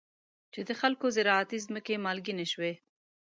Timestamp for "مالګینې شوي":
2.05-2.73